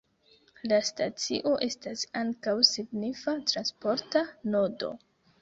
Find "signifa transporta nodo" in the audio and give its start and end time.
2.71-4.93